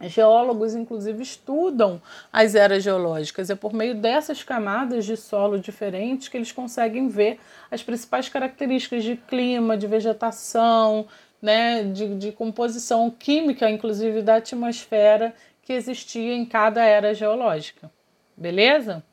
[0.02, 3.50] Geólogos, inclusive, estudam as eras geológicas.
[3.50, 7.40] É por meio dessas camadas de solo diferentes que eles conseguem ver
[7.72, 11.08] as principais características de clima, de vegetação,
[11.42, 17.90] né, de, de composição química, inclusive da atmosfera que existia em cada era geológica.
[18.36, 19.04] Beleza?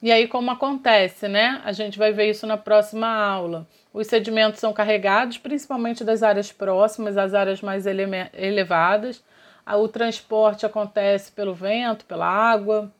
[0.00, 1.60] E aí, como acontece, né?
[1.64, 3.66] A gente vai ver isso na próxima aula.
[3.98, 9.24] Os sedimentos são carregados principalmente das áreas próximas, às áreas mais ele elevadas.
[9.66, 12.92] O transporte acontece pelo vento, pela água,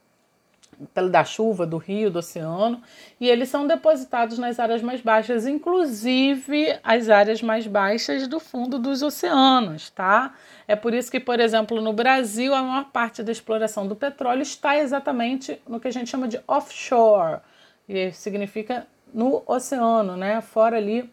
[1.09, 2.81] da chuva, do rio, do oceano,
[3.17, 8.77] e eles são depositados nas áreas mais baixas, inclusive as áreas mais baixas do fundo
[8.77, 10.35] dos oceanos, tá?
[10.67, 14.41] É por isso que, por exemplo, no Brasil, a maior parte da exploração do petróleo
[14.41, 17.39] está exatamente no que a gente chama de offshore,
[17.87, 20.41] e significa no oceano, né?
[20.41, 21.09] Fora ali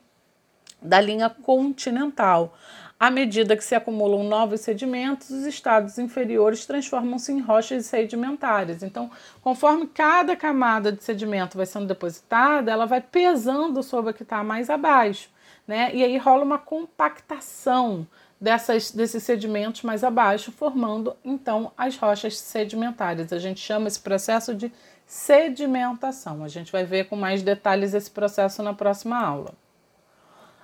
[0.80, 2.54] da linha continental.
[2.98, 8.82] À medida que se acumulam novos sedimentos, os estados inferiores transformam-se em rochas sedimentares.
[8.82, 9.11] Então,
[9.42, 14.42] conforme cada camada de sedimento vai sendo depositada, ela vai pesando sobre a que está
[14.42, 15.28] mais abaixo,
[15.66, 15.90] né?
[15.94, 18.06] E aí rola uma compactação
[18.40, 23.30] dessas, desses sedimentos mais abaixo, formando então as rochas sedimentares.
[23.30, 24.72] A gente chama esse processo de
[25.07, 26.42] sedimentação.
[26.42, 29.55] A gente vai ver com mais detalhes esse processo na próxima aula.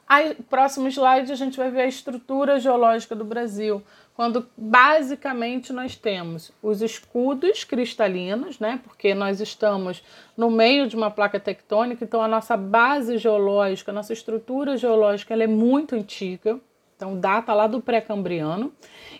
[0.07, 3.83] Aí, próximo slide, a gente vai ver a estrutura geológica do Brasil,
[4.15, 8.79] quando basicamente nós temos os escudos cristalinos, né?
[8.85, 10.03] Porque nós estamos
[10.37, 15.33] no meio de uma placa tectônica, então a nossa base geológica, a nossa estrutura geológica,
[15.33, 16.61] ela é muito antiga,
[17.03, 18.73] então data lá do pré-cambriano.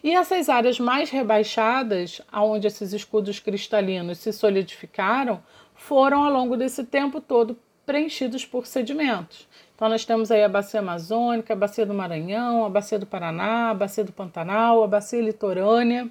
[0.05, 5.43] E essas áreas mais rebaixadas, aonde esses escudos cristalinos se solidificaram,
[5.75, 9.49] foram ao longo desse tempo todo preenchidos por sedimentos.
[9.75, 13.71] Então, nós temos aí a bacia amazônica, a bacia do Maranhão, a bacia do Paraná,
[13.71, 16.09] a bacia do Pantanal, a bacia litorânea.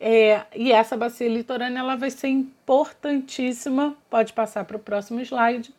[0.00, 5.72] É, e essa bacia litorânea ela vai ser importantíssima, pode passar para o próximo slide,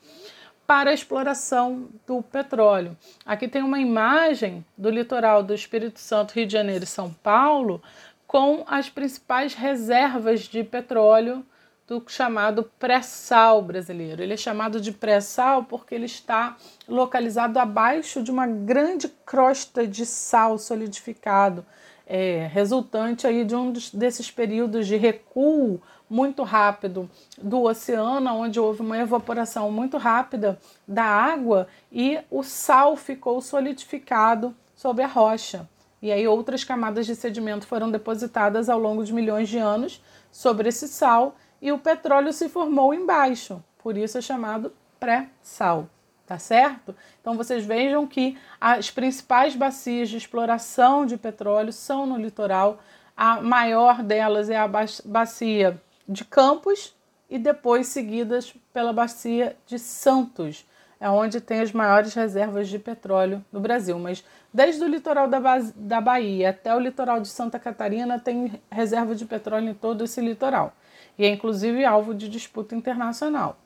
[0.73, 2.97] para a exploração do petróleo.
[3.23, 7.79] Aqui tem uma imagem do litoral do Espírito Santo, Rio de Janeiro e São Paulo,
[8.25, 11.45] com as principais reservas de petróleo
[11.87, 14.23] do chamado pré-sal brasileiro.
[14.23, 16.57] Ele é chamado de pré-sal porque ele está
[16.87, 21.63] localizado abaixo de uma grande crosta de sal solidificado,
[22.07, 25.79] é, resultante aí de um desses períodos de recuo
[26.13, 27.09] muito rápido
[27.41, 34.55] do oceano, onde houve uma evaporação muito rápida da água e o sal ficou solidificado
[34.75, 35.67] sobre a rocha.
[35.99, 40.69] E aí outras camadas de sedimento foram depositadas ao longo de milhões de anos sobre
[40.69, 45.89] esse sal e o petróleo se formou embaixo, por isso é chamado pré-sal,
[46.27, 46.95] tá certo?
[47.21, 52.77] Então vocês vejam que as principais bacias de exploração de petróleo são no litoral.
[53.17, 54.69] A maior delas é a
[55.05, 56.95] bacia de Campos
[57.29, 60.65] e depois seguidas pela bacia de Santos,
[60.99, 63.97] é onde tem as maiores reservas de petróleo no Brasil.
[63.99, 65.39] Mas desde o litoral da,
[65.75, 70.21] da Bahia até o litoral de Santa Catarina tem reserva de petróleo em todo esse
[70.21, 70.73] litoral
[71.17, 73.57] e é inclusive alvo de disputa internacional.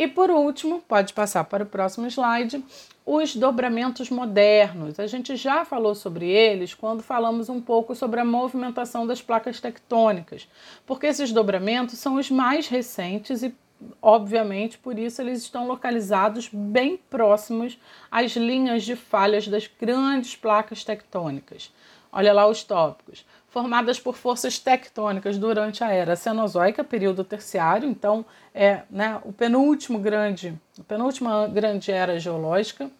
[0.00, 2.64] E por último, pode passar para o próximo slide,
[3.04, 4.98] os dobramentos modernos.
[4.98, 9.60] A gente já falou sobre eles quando falamos um pouco sobre a movimentação das placas
[9.60, 10.48] tectônicas,
[10.86, 13.54] porque esses dobramentos são os mais recentes e,
[14.00, 17.78] obviamente, por isso eles estão localizados bem próximos
[18.10, 21.70] às linhas de falhas das grandes placas tectônicas.
[22.10, 28.24] Olha lá os tópicos formadas por forças tectônicas durante a era Cenozoica, período terciário, então
[28.54, 32.90] é né, o penúltimo grande, a penúltima grande era geológica.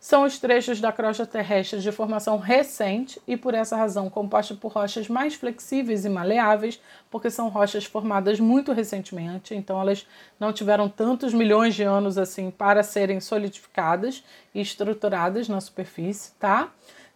[0.00, 4.72] São os trechos da crosta terrestre de formação recente e, por essa razão, composta por
[4.72, 10.06] rochas mais flexíveis e maleáveis, porque são rochas formadas muito recentemente, então elas
[10.38, 16.70] não tiveram tantos milhões de anos assim para serem solidificadas e estruturadas na superfície, tá?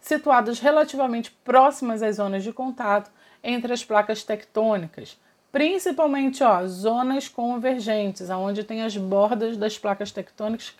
[0.05, 3.09] Situadas relativamente próximas às zonas de contato
[3.43, 5.17] entre as placas tectônicas,
[5.51, 10.75] principalmente ó, zonas convergentes, onde tem as bordas das placas tectônicas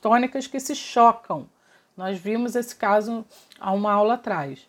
[0.00, 1.48] tônicas que se chocam.
[1.96, 3.26] Nós vimos esse caso
[3.58, 4.64] há uma aula atrás.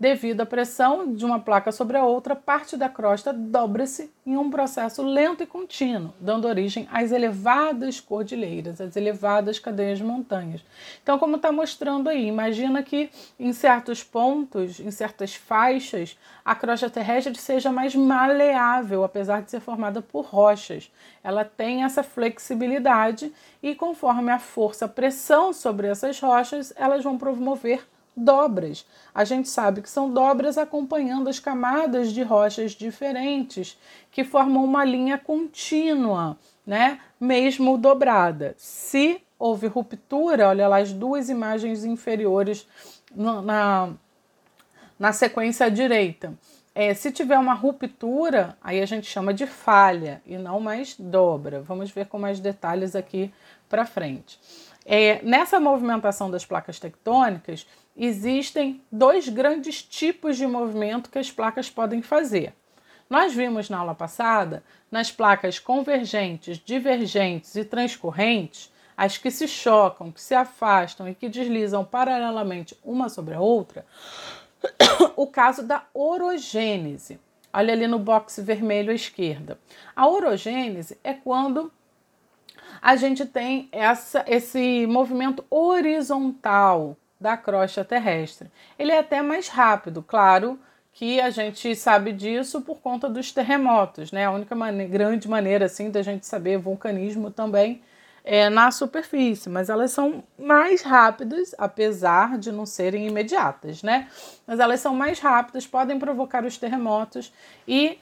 [0.00, 4.48] Devido à pressão de uma placa sobre a outra, parte da crosta dobra-se em um
[4.48, 10.64] processo lento e contínuo, dando origem às elevadas cordilheiras, às elevadas cadeias de montanhas.
[11.02, 16.88] Então, como está mostrando aí, imagina que em certos pontos, em certas faixas, a crosta
[16.88, 20.92] terrestre seja mais maleável, apesar de ser formada por rochas.
[21.24, 27.18] Ela tem essa flexibilidade e, conforme a força, a pressão sobre essas rochas, elas vão
[27.18, 27.84] promover
[28.18, 28.84] dobras.
[29.14, 33.78] A gente sabe que são dobras acompanhando as camadas de rochas diferentes
[34.10, 37.00] que formam uma linha contínua, né?
[37.20, 38.54] Mesmo dobrada.
[38.58, 42.66] Se houve ruptura, olha lá as duas imagens inferiores
[43.14, 43.90] na,
[44.98, 46.34] na sequência direita.
[46.74, 51.60] É, se tiver uma ruptura, aí a gente chama de falha e não mais dobra.
[51.60, 53.32] Vamos ver com mais detalhes aqui
[53.68, 54.38] para frente.
[54.86, 57.66] É, nessa movimentação das placas tectônicas,
[57.98, 62.54] existem dois grandes tipos de movimento que as placas podem fazer.
[63.10, 70.12] Nós vimos na aula passada, nas placas convergentes, divergentes e transcorrentes, as que se chocam,
[70.12, 73.84] que se afastam e que deslizam paralelamente uma sobre a outra,
[75.16, 77.18] o caso da orogênese.
[77.52, 79.58] Olha ali no box vermelho à esquerda.
[79.96, 81.72] A orogênese é quando
[82.80, 88.50] a gente tem essa, esse movimento horizontal da crosta terrestre.
[88.78, 90.58] Ele é até mais rápido, claro
[90.92, 94.24] que a gente sabe disso por conta dos terremotos, né?
[94.24, 94.56] A única
[94.88, 97.82] grande maneira assim da gente saber vulcanismo também
[98.24, 104.08] é na superfície, mas elas são mais rápidas, apesar de não serem imediatas, né?
[104.46, 107.32] Mas elas são mais rápidas, podem provocar os terremotos
[107.66, 107.98] e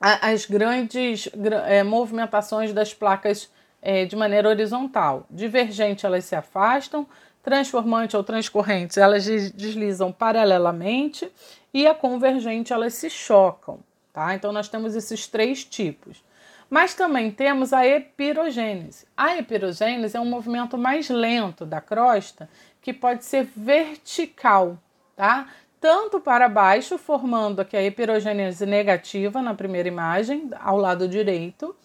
[0.00, 1.28] as grandes
[1.66, 3.50] é, movimentações das placas
[3.80, 5.26] é, de maneira horizontal.
[5.30, 7.06] Divergente, elas se afastam,
[7.44, 11.30] transformante ou transcorrente, elas deslizam paralelamente
[11.74, 13.80] e a convergente, elas se chocam,
[14.14, 14.34] tá?
[14.34, 16.24] Então nós temos esses três tipos.
[16.70, 19.06] Mas também temos a epirogênese.
[19.14, 22.48] A epirogênese é um movimento mais lento da crosta
[22.80, 24.78] que pode ser vertical,
[25.14, 25.46] tá?
[25.78, 31.76] Tanto para baixo, formando aqui a epirogênese negativa na primeira imagem, ao lado direito,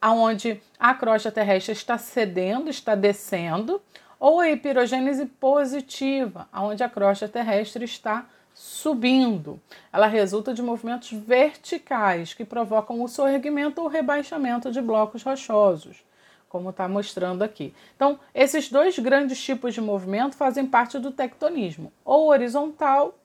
[0.00, 3.80] aonde a crosta terrestre está cedendo, está descendo,
[4.22, 9.60] ou a epirogênese positiva, onde a crosta terrestre está subindo.
[9.92, 16.04] Ela resulta de movimentos verticais que provocam o sorrimento ou rebaixamento de blocos rochosos,
[16.48, 17.74] como está mostrando aqui.
[17.96, 23.18] Então, esses dois grandes tipos de movimento fazem parte do tectonismo, ou horizontal,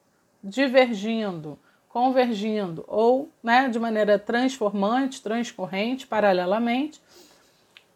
[0.43, 7.00] divergindo, convergindo ou né, de maneira transformante, transcorrente, paralelamente,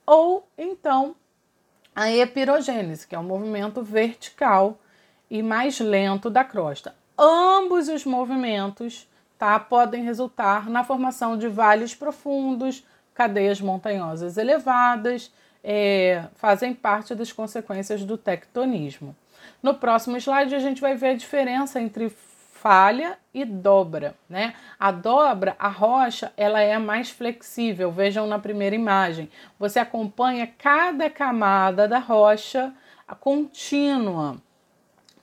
[0.05, 1.15] ou então
[1.95, 4.79] a epirogênese, que é um movimento vertical
[5.29, 6.95] e mais lento da crosta.
[7.17, 12.83] Ambos os movimentos tá, podem resultar na formação de vales profundos,
[13.13, 15.31] cadeias montanhosas elevadas,
[15.63, 19.15] é, fazem parte das consequências do tectonismo.
[19.61, 22.09] No próximo slide, a gente vai ver a diferença entre
[22.61, 24.53] falha e dobra, né?
[24.79, 27.91] A dobra, a rocha, ela é mais flexível.
[27.91, 29.29] Vejam na primeira imagem.
[29.57, 32.71] Você acompanha cada camada da rocha
[33.19, 34.37] contínua,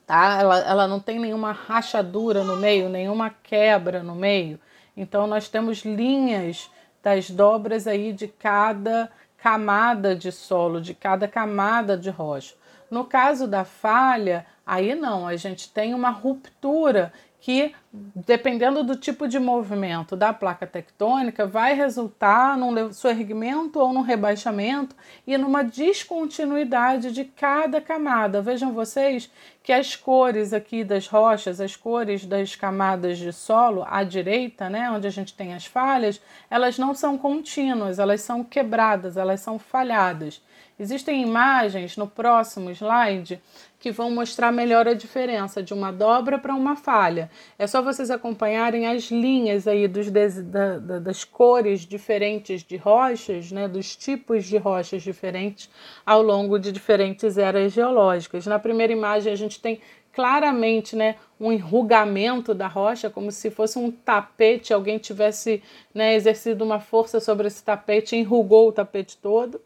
[0.05, 0.37] tá?
[0.39, 4.59] Ela, ela não tem nenhuma rachadura no meio, nenhuma quebra no meio.
[4.95, 6.69] Então nós temos linhas
[7.01, 12.53] das dobras aí de cada camada de solo, de cada camada de rocha.
[12.91, 17.73] No caso da falha, aí não, a gente tem uma ruptura que,
[18.15, 24.95] dependendo do tipo de movimento da placa tectônica, vai resultar num surgimento ou num rebaixamento
[25.25, 28.41] e numa descontinuidade de cada camada.
[28.41, 29.31] Vejam vocês
[29.63, 34.91] que as cores aqui das rochas, as cores das camadas de solo à direita, né,
[34.91, 39.57] onde a gente tem as falhas, elas não são contínuas, elas são quebradas, elas são
[39.57, 40.41] falhadas.
[40.77, 43.41] Existem imagens no próximo slide
[43.79, 47.31] que vão mostrar melhor a diferença de uma dobra para uma falha.
[47.57, 53.51] É só vocês acompanharem as linhas aí dos, da, da, das cores diferentes de rochas,
[53.51, 55.69] né, dos tipos de rochas diferentes
[56.05, 58.45] ao longo de diferentes eras geológicas.
[58.45, 59.79] Na primeira imagem a gente tem
[60.11, 65.63] claramente né, um enrugamento da rocha, como se fosse um tapete, alguém tivesse
[65.93, 69.61] né, exercido uma força sobre esse tapete enrugou o tapete todo.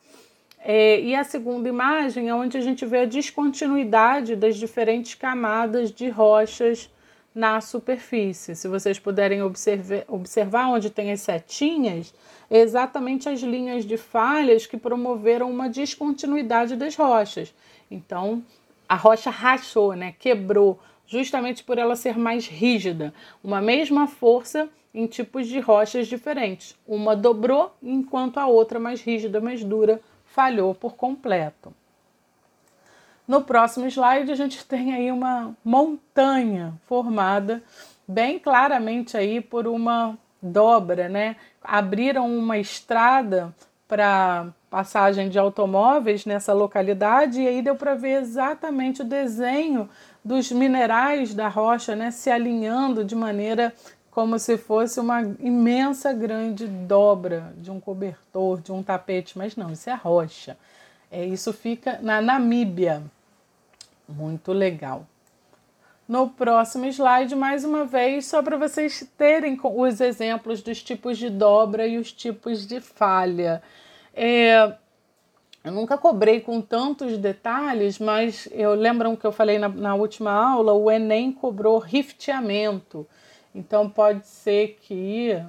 [0.66, 5.92] É, e a segunda imagem é onde a gente vê a descontinuidade das diferentes camadas
[5.92, 6.90] de rochas
[7.36, 8.56] na superfície.
[8.56, 12.14] Se vocês puderem observar, observar onde tem as setinhas,
[12.50, 17.54] é exatamente as linhas de falhas que promoveram uma descontinuidade das rochas.
[17.92, 18.42] Então,
[18.88, 20.16] a rocha rachou, né?
[20.18, 23.14] quebrou, justamente por ela ser mais rígida.
[23.44, 26.74] Uma mesma força em tipos de rochas diferentes.
[26.88, 30.00] Uma dobrou, enquanto a outra, mais rígida, mais dura,
[30.34, 31.72] falhou por completo.
[33.28, 37.64] No próximo slide, a gente tem aí uma montanha formada
[38.08, 41.36] bem claramente aí por uma dobra, né?
[41.64, 43.56] Abriram uma estrada
[43.88, 49.88] para passagem de automóveis nessa localidade e aí deu para ver exatamente o desenho
[50.26, 53.72] dos minerais da rocha, né, se alinhando de maneira
[54.14, 59.72] como se fosse uma imensa grande dobra de um cobertor, de um tapete, mas não,
[59.72, 60.56] isso é rocha.
[61.12, 63.02] É, isso fica na Namíbia.
[64.08, 65.08] Muito legal.
[66.08, 71.32] No próximo slide, mais uma vez, só para vocês terem os exemplos dos tipos de
[71.32, 73.64] dobra e os tipos de falha.
[74.14, 74.76] É,
[75.64, 80.32] eu nunca cobrei com tantos detalhes, mas eu lembram que eu falei na, na última
[80.32, 83.08] aula, o Enem cobrou rifteamento.
[83.54, 85.42] Então pode ser que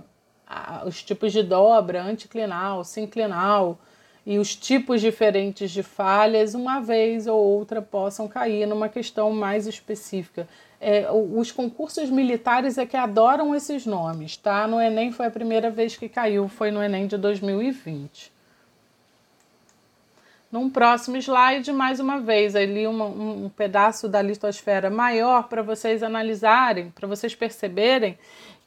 [0.87, 3.79] os tipos de dobra, anticlinal, sinclinal
[4.27, 9.67] e os tipos diferentes de falhas, uma vez ou outra, possam cair numa questão mais
[9.67, 10.49] específica.
[10.81, 14.67] É, os concursos militares é que adoram esses nomes, tá?
[14.67, 18.34] No Enem foi a primeira vez que caiu, foi no Enem de 2020.
[20.55, 26.01] Num próximo slide, mais uma vez, ali uma, um pedaço da litosfera maior para vocês
[26.01, 28.17] analisarem, para vocês perceberem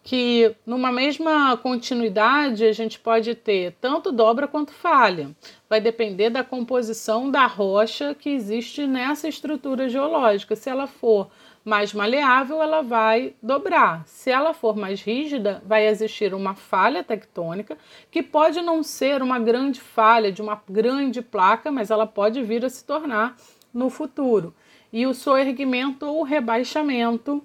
[0.03, 5.29] que numa mesma continuidade a gente pode ter tanto dobra quanto falha.
[5.69, 10.57] Vai depender da composição da rocha que existe nessa estrutura geológica.
[10.57, 11.29] Se ela for
[11.67, 14.07] mais maleável, ela vai dobrar.
[14.07, 17.77] Se ela for mais rígida, vai existir uma falha tectônica,
[18.09, 22.63] que pode não ser uma grande falha de uma grande placa, mas ela pode vir
[22.63, 23.35] a se tornar
[23.73, 24.55] no futuro.
[24.93, 27.43] E o soerguimento ou rebaixamento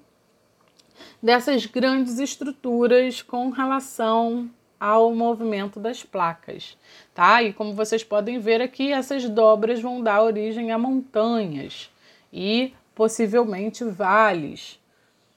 [1.20, 4.48] dessas grandes estruturas com relação
[4.78, 6.78] ao movimento das placas,
[7.12, 7.42] tá?
[7.42, 11.90] E como vocês podem ver aqui, essas dobras vão dar origem a montanhas
[12.32, 14.80] e possivelmente vales,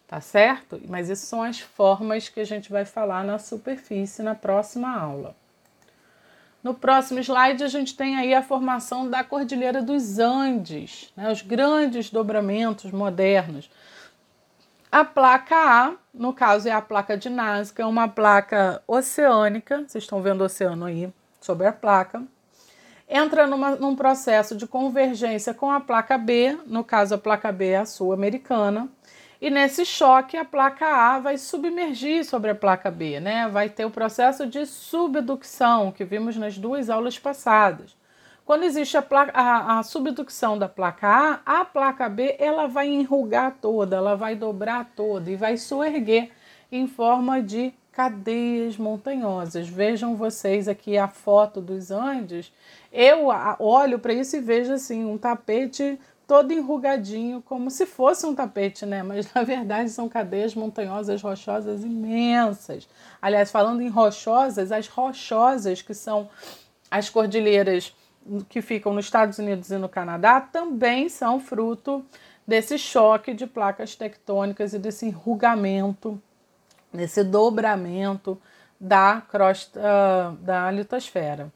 [0.08, 0.82] tá certo?
[0.88, 5.36] Mas isso são as formas que a gente vai falar na superfície na próxima aula.
[6.66, 11.32] No próximo slide, a gente tem aí a formação da Cordilheira dos Andes, né?
[11.32, 13.70] os grandes dobramentos modernos.
[14.92, 20.04] A placa A, no caso, é a placa de Nazca, é uma placa oceânica, vocês
[20.04, 22.24] estão vendo o oceano aí sobre a placa.
[23.08, 27.70] Entra numa, num processo de convergência com a placa B, no caso, a placa B
[27.70, 28.90] é a sul-americana.
[29.40, 33.48] E nesse choque, a placa A vai submergir sobre a placa B, né?
[33.48, 37.96] Vai ter o processo de subducção que vimos nas duas aulas passadas.
[38.46, 42.88] Quando existe a, placa, a, a, subducção da placa A, a placa B ela vai
[42.88, 46.30] enrugar toda, ela vai dobrar toda e vai soerguer
[46.72, 49.70] em forma de cadeias montanhosas.
[49.70, 52.52] Vejam vocês aqui a foto dos Andes.
[52.92, 53.28] Eu
[53.58, 58.86] olho para isso e vejo assim um tapete todo enrugadinho, como se fosse um tapete,
[58.86, 59.02] né?
[59.02, 62.86] Mas na verdade são cadeias montanhosas rochosas imensas.
[63.22, 66.28] Aliás, falando em rochosas, as rochosas que são
[66.92, 67.96] as cordilheiras
[68.50, 72.04] que ficam nos Estados Unidos e no Canadá também são fruto
[72.46, 76.22] desse choque de placas tectônicas e desse enrugamento,
[76.96, 78.40] desse dobramento
[78.80, 79.80] da crosta
[80.40, 81.52] da litosfera.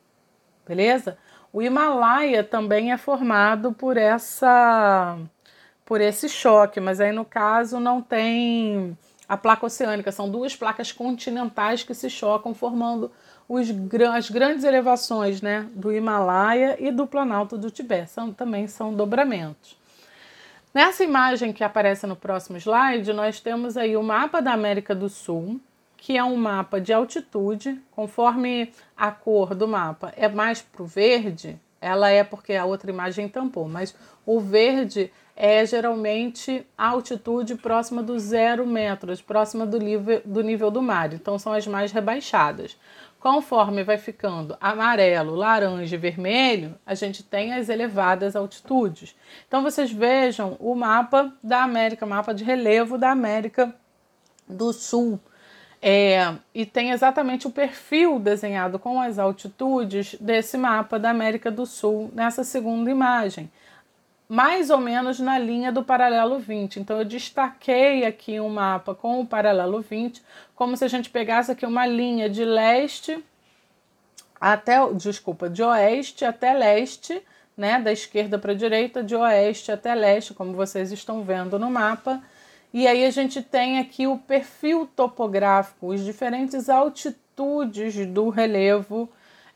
[0.68, 1.18] Beleza?
[1.52, 5.18] O Himalaia também é formado por essa
[5.84, 8.96] por esse choque, mas aí no caso não tem
[9.28, 13.12] a placa oceânica, são duas placas continentais que se chocam formando
[13.48, 13.68] os,
[14.14, 18.12] as grandes elevações né, do Himalaia e do Planalto do Tibete.
[18.12, 19.79] São, também são dobramentos.
[20.72, 25.10] Nessa imagem que aparece no próximo slide, nós temos aí o mapa da América do
[25.10, 25.60] Sul,
[25.98, 27.82] que é um mapa de altitude.
[27.90, 32.92] Conforme a cor do mapa é mais para o verde, ela é porque a outra
[32.92, 33.96] imagem tampou, mas
[34.26, 40.70] o verde é geralmente a altitude próxima do zero metros, próxima do nível, do nível
[40.70, 41.12] do mar.
[41.14, 42.78] Então são as mais rebaixadas.
[43.20, 49.14] Conforme vai ficando amarelo, laranja e vermelho, a gente tem as elevadas altitudes.
[49.46, 53.76] Então vocês vejam o mapa da América, mapa de relevo da América
[54.48, 55.20] do Sul.
[55.82, 61.66] É, e tem exatamente o perfil desenhado com as altitudes desse mapa da América do
[61.66, 63.50] Sul nessa segunda imagem
[64.30, 66.80] mais ou menos na linha do paralelo 20.
[66.80, 70.22] Então eu destaquei aqui um mapa com o paralelo 20,
[70.56, 73.24] como se a gente pegasse aqui uma linha de leste
[74.40, 77.22] até, desculpa, de oeste até leste,
[77.58, 81.70] né, da esquerda para a direita, de oeste até leste, como vocês estão vendo no
[81.70, 82.22] mapa.
[82.72, 89.10] E aí a gente tem aqui o perfil topográfico, os diferentes altitudes do relevo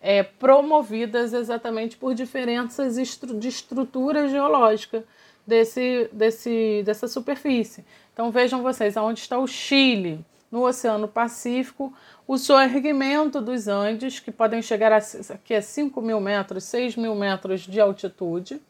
[0.03, 5.05] é, promovidas exatamente por diferenças estru de estrutura geológica
[5.47, 7.85] desse, desse, dessa superfície.
[8.11, 11.93] Então vejam vocês, aonde está o Chile, no Oceano Pacífico,
[12.27, 14.97] o soerguimento dos Andes, que podem chegar a,
[15.33, 18.61] aqui a 5 mil metros, 6 mil metros de altitude.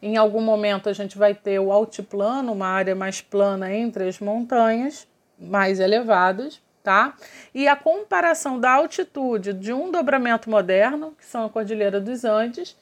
[0.00, 4.20] Em algum momento a gente vai ter o altiplano, uma área mais plana entre as
[4.20, 7.12] montanhas mais elevadas tá?
[7.54, 12.74] E a comparação da altitude de um dobramento moderno, que são a Cordilheira dos Andes,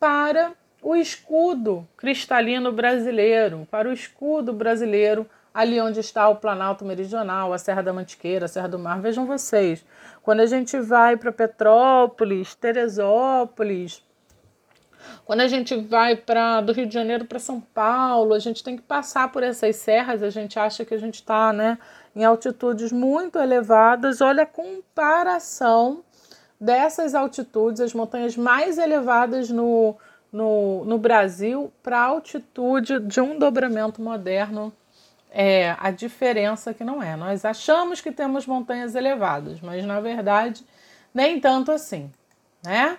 [0.00, 0.50] para
[0.82, 7.58] o escudo cristalino brasileiro, para o escudo brasileiro ali onde está o Planalto Meridional, a
[7.58, 9.00] Serra da Mantiqueira, a Serra do Mar.
[9.00, 9.86] Vejam vocês,
[10.24, 14.02] quando a gente vai para Petrópolis, Teresópolis,
[15.24, 18.76] Quando a gente vai para do Rio de Janeiro para São Paulo, a gente tem
[18.76, 21.78] que passar por essas serras, a gente acha que a gente está né,
[22.14, 24.20] em altitudes muito elevadas.
[24.20, 26.02] Olha a comparação
[26.60, 29.96] dessas altitudes, as montanhas mais elevadas no,
[30.32, 34.72] no, no Brasil, para a altitude de um dobramento moderno.
[35.30, 37.16] É a diferença que não é.
[37.16, 40.64] Nós achamos que temos montanhas elevadas, mas na verdade
[41.14, 42.10] nem tanto assim,
[42.62, 42.98] né?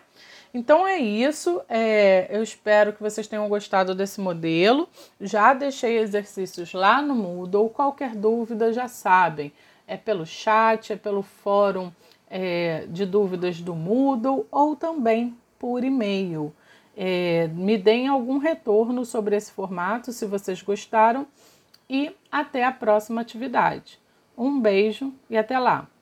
[0.53, 1.61] Então é isso.
[1.67, 4.87] É, eu espero que vocês tenham gostado desse modelo.
[5.19, 7.69] Já deixei exercícios lá no Moodle.
[7.69, 9.51] Qualquer dúvida já sabem.
[9.87, 11.91] É pelo chat, é pelo fórum
[12.29, 16.53] é, de dúvidas do Moodle ou também por e-mail.
[16.95, 21.25] É, me deem algum retorno sobre esse formato se vocês gostaram
[21.89, 23.99] e até a próxima atividade.
[24.37, 25.92] Um beijo e até lá!